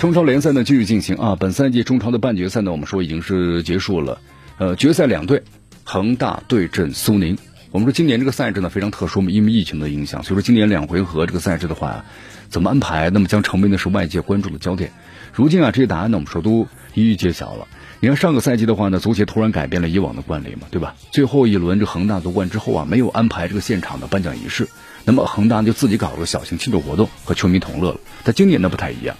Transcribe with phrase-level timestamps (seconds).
[0.00, 4.18] 中超联赛呢继续进行啊，本赛季中超的半决赛呢，我们说已经是结束了。
[4.56, 5.42] 呃，决赛两队，
[5.84, 7.36] 恒大对阵苏宁。
[7.70, 12.06] 我们说今年这个赛制呢非常特殊嘛，因为疫情的影响，所以说今年两回合这个赛制的话，
[12.48, 14.90] 怎么安排，那么将成为呢是外界关注的焦点。
[15.34, 17.68] 如今啊，这些答案呢，我们说都一一揭晓了。
[18.02, 20.94] 你看上个赛季的话呢，足协突然改变了以往的惯例嘛，对吧？
[21.12, 24.66] 最后一轮这恒大夺冠之后啊，没有安排这个现场的颁奖仪式。
[25.04, 28.00] 那么恒大就自己搞了个小型庆祝活动，和球迷同乐了。
[28.24, 29.16] 但今年呢不太一样。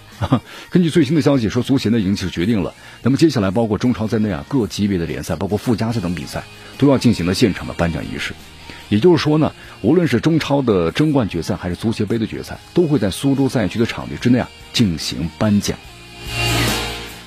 [0.71, 6.43] 根据最新的消息说，足协呢已经是决定了，那么接下来包括中超在内啊各级别的联赛，包括附加赛等比赛，
[6.79, 8.33] 都要进行了现场的颁奖仪式。
[8.89, 9.53] 也就是说呢，
[9.83, 15.77] 无论是中超的争冠决赛，还是足协杯的决赛，都会在苏州赛区的场地之内啊进行颁奖。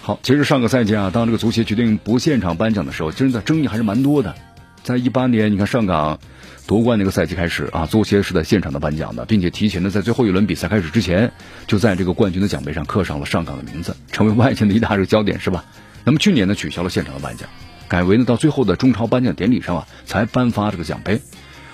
[0.07, 4.35] 好，其实上个赛季啊，当这个足协决定不现场颁奖的时候，真的争议还是蛮多的。
[4.83, 6.19] 在一八年，你看上港。
[6.67, 11.31] 夺冠那个赛季开始啊，足协是在现场的颁奖的，并且提前的在最后一轮比赛开始之前，
[11.67, 15.63] 就在这个冠军的奖杯上刻上了上港的名字，成为外界的一大这个焦点，是吧？
[16.05, 17.47] 那么去年呢，取消了现场的颁奖，
[17.87, 21.21] 改为呢到最后的中超颁奖典礼上啊才颁发这个奖杯。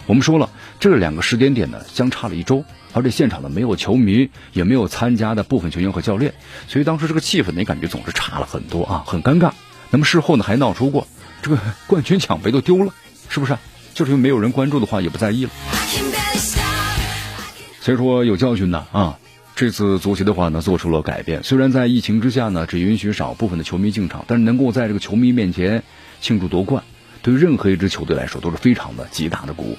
[0.06, 2.64] 我们说了，这两个时间点呢相差了一周，
[2.94, 6.32] 而且现场呢没有球迷，也没有参加的部分球员和教练，
[6.68, 9.52] 所以当时这个气氛呢感觉总是差了很多啊，很尴尬。
[9.90, 11.06] 那么事后呢还闹出过
[11.42, 12.94] 这个冠军奖杯都丢了，
[13.28, 13.58] 是不是？
[13.92, 15.50] 就是因为没有人关注的话，也不在意了。
[17.82, 19.18] 所以说有教训呢啊！
[19.56, 25.82] 这次足协的话呢做出了改变，虽然在疫情之下呢只允许少部分的球迷进场，但是能够在这个球迷面前
[26.22, 26.82] 庆祝夺冠，
[27.20, 29.76] 对任何一支球队来说都是非常的极大的鼓舞。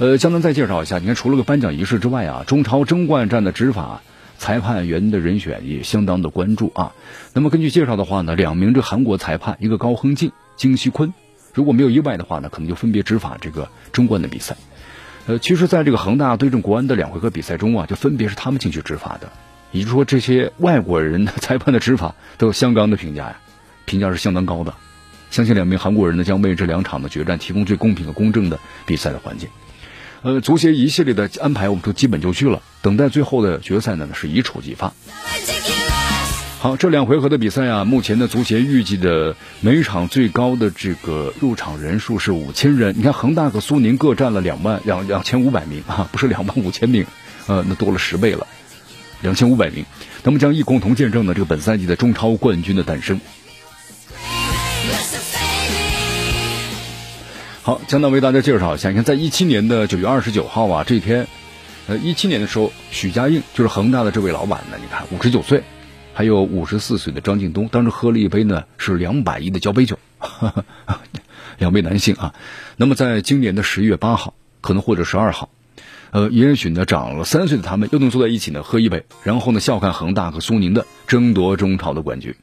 [0.00, 4.00] 呃，江南再介绍一下，你看除了个颁奖仪式之外啊，中超争冠战的执法
[4.38, 6.92] 裁判员的人选也相当的关注啊。
[7.32, 11.12] 那么根据介绍的话呢，两名这韩国裁判，一个高亨进、金熙坤。
[11.52, 14.56] 如果没有意外的话呢，可能就分别执法这个争冠的比赛。
[15.26, 19.32] 呃，其实，在这个恒大对阵国安的两回合比赛中啊，就分别是他们进去执法的。
[19.72, 23.40] 也就是说，这些外国人 裁判的执法都有相当的评价呀，
[23.84, 24.74] 评价是相当高的。
[25.32, 29.48] 相信两名韩国人呢，将为这两场的决战提供最公平和公正的比赛的环境。
[30.28, 34.92] 呃，足协一系列的安排，我们都基本就绪了，等待最后的决赛呢，是一触即发。
[36.58, 42.94] 好，这两回合的比赛啊，目前的足协预计的每场最高的这个入场人数是五千人。
[42.98, 47.06] 你看恒大和苏宁各占了两万两两千五百名啊，不是两万五千名，
[47.46, 48.46] 呃，那多了十倍了，
[49.22, 49.86] 两千五百名。
[50.24, 53.18] 那么将一共同见证呢这个本赛季的中超冠军的诞生。
[57.68, 61.26] 好，江南为大家介绍一下，你看，在一七年的九月二十九号啊，这一天，
[61.86, 65.62] 呃，一七年的时候，许家印就是恒大的这位老板呢，你看五十九岁。
[66.14, 69.98] 还有五十四岁的张近东，当时喝了一杯呢，是两百亿的交杯酒，
[71.58, 72.32] 两位男性啊。
[72.78, 75.50] 那么在今年的十一月八号，可能或者十二号，
[76.10, 82.34] 呃，也许呢长了三岁的他们又能坐在一起呢喝一杯，然后呢笑看恒大和苏宁的争夺中超的冠军。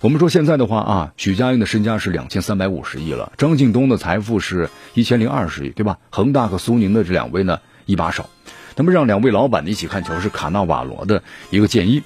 [0.00, 5.98] 我们说现在的话啊，许家印的身家是两千三百五十亿了，张近东的财富是一千零二十亿，对吧？
[6.10, 8.30] 恒大和苏宁的这两位呢一把手，
[8.76, 12.04] 那么让两位老板呢一起看球是卡纳瓦罗的一个建议。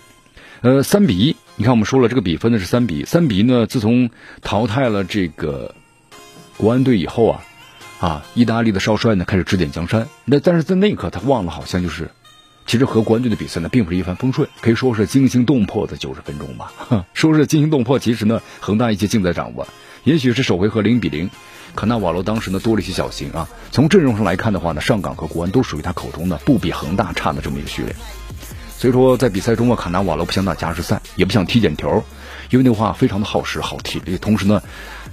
[0.62, 4.08] 呃，三比一，你看我们说了这个比分呢是三比一，三比一呢，自从
[4.40, 5.74] 淘汰了这个
[6.56, 7.42] 国安队以后啊，
[8.02, 10.08] 啊，意大利的少帅呢开始指点江山。
[10.24, 12.10] 那但是在那一刻他忘了，好像就是
[12.66, 16.72] 其实和国安队的比赛呢并不是一帆风顺，可以说是惊心动魄的九十分钟吧。
[17.14, 19.68] 说是惊心动魄，其实呢恒大一切尽在掌握。
[20.02, 21.30] 也许是首回合零比零，
[21.76, 23.48] 可纳瓦罗当时呢多了一些小心啊。
[23.70, 27.94] 从阵容上来看的话呢，上港和国安都属于他口中的不比恒大差的这么一个序列。
[28.76, 32.02] 所以说，在比赛中啊，卡纳瓦罗不想打加时赛，也不想踢点球，
[32.50, 34.60] 因为那话非常的耗时、耗体力，同时呢，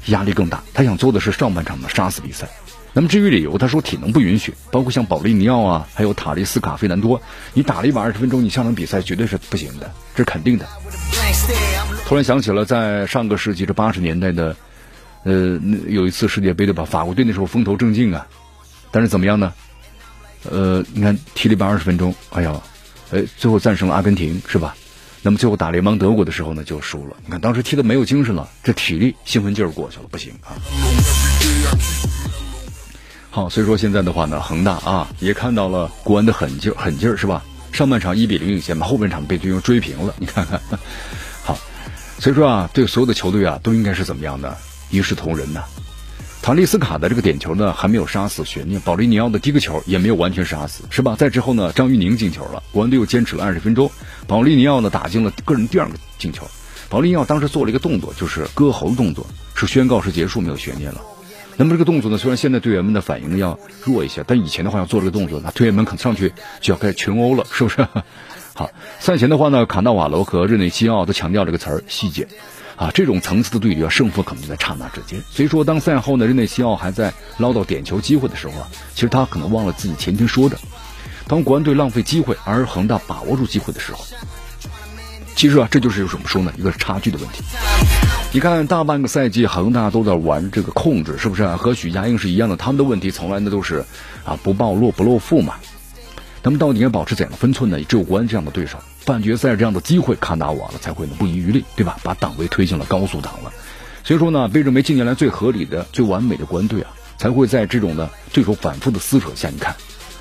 [0.07, 0.63] 压力更大。
[0.73, 2.49] 他想做的是上半场的杀死比赛。
[2.93, 7.21] 那么至于理由，他说体能不允许，包括像保利尼奥啊，还有塔利斯卡费南多，
[7.53, 10.67] 你打了一百二十分钟，你下场比赛绝对是不行的，这是肯定的。
[12.05, 14.55] 突然想起了在上个世纪这八十年代的，
[15.23, 16.83] 呃，有一次世界杯对吧？
[16.85, 18.25] 法国队那时候风头正劲啊，
[18.91, 19.53] 但是怎么样呢？
[20.49, 22.61] 呃，你看踢了一百二十分钟，哎呀。
[23.11, 24.75] 哎，最后战胜了阿根廷，是吧？
[25.23, 27.17] 那么最后打联邦德国的时候呢，就输了。
[27.25, 30.53] 你看当时踢的没有精神了，这体力兴奋劲儿过去了，不行啊。
[33.31, 37.43] 好，所以说现在的话呢，恒大啊也看到了国安的狠劲狠劲儿，是吧？
[37.71, 40.13] 上半场一比零领先嘛，后半场被对方追平了。
[40.17, 40.59] 你看看，
[41.43, 41.55] 好，
[42.17, 44.57] 所以说啊，对所有的球队啊，都应该是怎么样的
[44.89, 45.63] 一视同仁呢？
[46.41, 51.15] 塔利斯卡的这个点球呢，还没有杀死悬念；保利尼奥的第一个球也没有完全杀死，是吧？
[51.15, 53.91] 在之后呢，张玉宁进球了，国安队又坚持了二十分钟，
[54.25, 56.47] 保利尼奥呢打进了个人第二个进球。
[56.89, 61.01] 保利尼奥当时做了一个动作，就是割喉动作，是宣告是结束，没有悬念了。
[61.59, 67.85] 那么这个动作呢，虽然现在队员们的反应要弱一些，但以前的话要做这个动作，那队员们可能上去就要开始群殴了，是不是？
[68.55, 68.71] 好，
[69.01, 72.29] 赛前的话呢，卡纳瓦罗和日内西奥都强调这个词儿细节，
[72.77, 75.21] 啊，这种层次的对决，胜负可能就在刹那之间。
[75.29, 80.57] 所以说，当赛后呢，日内西奥还在捞到点球机会的时候啊，其实他可能忘了自己前天说的，
[81.27, 84.05] 当国安队浪费机会，而恒大把握住机会的时候。
[85.35, 86.53] 其实啊，这就是有什么说呢？
[86.57, 87.43] 一个差距的问题。
[88.31, 91.57] 你看，大半个赛季恒大都在玩这个控制，是不是啊？
[91.57, 93.83] 和许家印是一样的，他们的问题从来呢都是
[94.23, 95.55] 啊不暴露不露富嘛。
[96.43, 97.83] 那么到底应该保持怎样的分寸呢？
[97.85, 101.97] 只有国安这样的对手，半决赛这样的机会，卡纳瓦了才会呢不遗余力，对吧？
[102.03, 103.51] 把档位推进了高速档了。
[104.03, 109.75] 所以说呢，被认为近年来最合理的、最完美的国安队啊，才会在这种的对手反复的撕扯下，你看。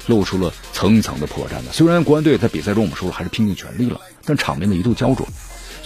[0.07, 1.71] 露出了层层的破绽的。
[1.71, 5.29] 虽然国安队在比赛中我们说了还是拼尽全力了，但场面呢一度焦灼。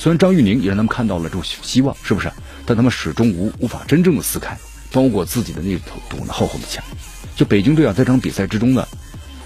[0.02, 2.28] 虽然张玉宁也让他们看到了这种希望，是不是？
[2.66, 4.58] 但他们始终无无法真正的撕开
[4.90, 6.82] 包裹自己的那头堵呢厚厚的墙。
[7.36, 8.84] 就北京队啊，在这场比赛之中呢，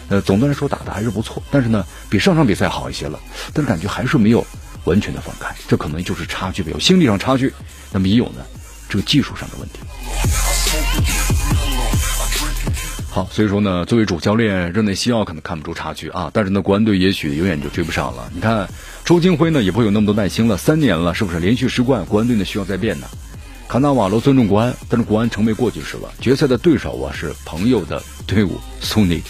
[0.08, 3.20] 呃，总的来说打的还是不错，但是呢，比上场比赛好一些了。
[3.52, 4.46] 但是感觉还是没有
[4.84, 7.52] 完全的放开，这可能就是差距，有心理上差距，
[7.92, 8.42] 那么也有呢
[8.88, 9.80] 这个技术上的问题。
[13.10, 18.30] 好，所以说呢，作为主教练，热内西奥可能看不出差距啊，但是呢，国安队也许永远就追不上了。
[18.34, 18.66] 你看，
[19.06, 22.04] 周金辉呢也不会有那么多耐心了，三年了，是不是连续失冠？
[22.06, 23.06] 国安队呢需要再变呢。
[23.68, 26.12] 卡纳瓦罗尊重国安，但是国安成为过去式了。
[26.20, 29.22] 决赛的对手啊是朋友的队伍苏宁，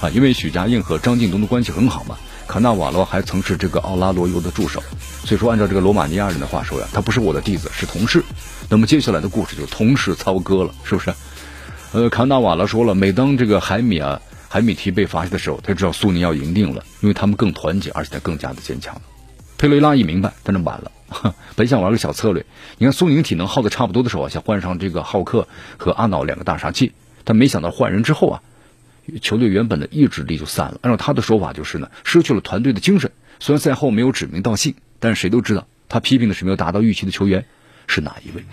[0.00, 2.16] 啊，因为许家印和张近东的关系很好嘛，
[2.46, 4.80] 卡纳瓦罗还曾是这个奥拉罗尤的助手，
[5.24, 8.22] 所以说按照这个罗马尼亚人的话说呀，他不是我的弟子，是同事。
[8.68, 11.12] 那么接下来的故事就同事操戈了，是不是？
[11.90, 18.94] 呃，卡纳瓦罗说了，每当这个海米啊、海米提被罚下的时候，他知道苏宁要赢定了，因为他们更团结，而且他更加的坚强。
[19.58, 20.92] 佩雷拉一明白，但是晚了，
[21.56, 22.44] 本想玩个小策略。
[22.78, 26.92] 你看苏宁体能耗的差不多的时候啊，想换上这个浩克和阿瑙两个大杀器，
[27.24, 28.42] 但没想到换人之后啊，
[29.22, 30.78] 球队原本的意志力就散了。
[30.82, 33.12] 按照他的说法就是呢，失去了团队的精神。
[33.40, 37.44] 虽然赛后没有指名道姓，但是谁都知道，他批评的是没有达到预期的球员
[37.86, 38.44] 是哪一位。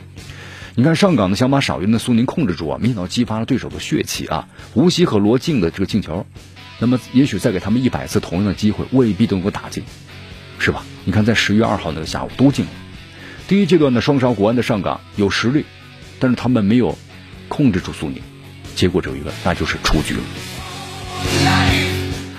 [0.75, 4.47] 你看上港呢，想把少云的苏宁控制住啊，没想到激发了对手的血气啊！
[4.73, 6.25] 吴曦和罗静的这个进球，
[6.79, 9.83] 那么也许再给他们一百次同样的机会，未必都能够打进，
[10.61, 10.85] 是吧？
[11.03, 12.71] 你看在十月二号那个下午都进了。
[13.47, 15.65] 第一阶段的双杀国安的上港有实力，
[16.19, 16.95] 但是他们没有
[17.49, 18.21] 控制住苏宁，
[18.75, 20.21] 结果只有一个，那就是出局了。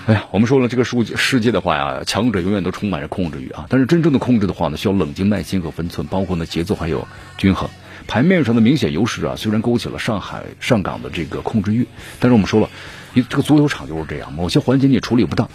[0.06, 7.69] 哎呀，我们说了这个世世界的话呀，强者永远都充满着控制欲啊，但是真正的控制的话呢，需要冷静、耐心和分寸，包括呢节奏还有均衡。
[8.08, 11.86] 牌面上的明显优势啊，虽然勾起了上海上港的这个控制欲，
[12.19, 12.69] 但是我们说了，
[13.14, 15.48] 你这个足球场就是这样，某些环节你处理不当，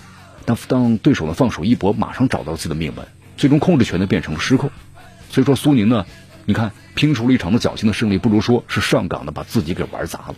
[0.47, 3.05] 当当对手呢放手一搏，马上找到自己的命门，
[3.35, 4.71] 最终控制权呢变成了失控。
[5.29, 6.05] 所以说苏宁呢，
[6.45, 10.35] 你看拼出了一场的侥幸的胜利，不如说是上港呢把自己给玩砸了。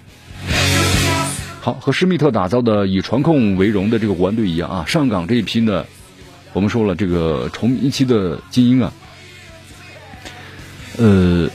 [1.62, 5.86] 好，和施密特打造的以传控为荣的这个国安队一样啊，上港这一批呢，
[6.54, 8.92] 我们说了这个重一期的精英啊，
[10.98, 11.50] 呃。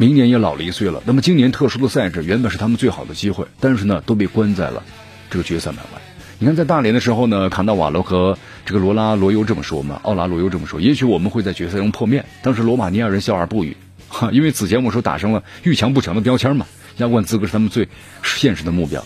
[0.00, 1.02] 明年也老了一岁了。
[1.04, 4.80] 那么今年特殊的赛制原本是他们最好的机会，但是呢都被关在了
[5.28, 6.00] 这个决赛门外。
[6.40, 12.24] 你看在大连的时候呢，卡纳瓦罗和这个罗拉罗尤这么说嘛，奥拉罗尤这么说，也许我们会在决赛中破灭。
[12.42, 13.76] 当时罗马尼亚人笑而不语，
[14.06, 16.66] 哈， 因为此前我说打上了遇强不强的标签嘛，
[16.98, 17.88] 亚冠资格是他们最
[18.22, 19.04] 现实的目标。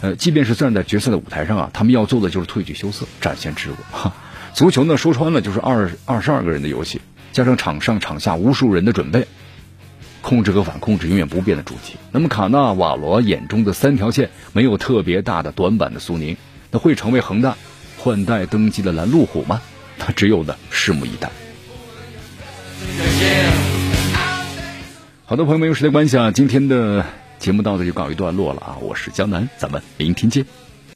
[0.00, 3.76] 呃，即便是站在决赛的舞台上啊，他们要做的就是退居羞涩，展现自我。
[3.90, 4.14] 哈，
[4.54, 7.00] 足球呢说穿了就是二二十二个人的游戏，
[7.32, 9.26] 加上场上场下无数人的准备。
[10.22, 11.96] 控制和反控制永远不变的主题。
[12.12, 16.36] 那么卡纳瓦罗眼中的三条线没有特别大的短板的苏宁，
[16.70, 17.56] 那会成为恒大
[17.98, 19.60] 换代登基的拦路虎吗？
[19.98, 21.30] 那只有的拭目以待。
[25.26, 27.04] 好的，朋友们，有时间关系啊，今天的
[27.38, 28.78] 节目到这就告一段落了啊。
[28.80, 30.46] 我是江南，咱们明天见。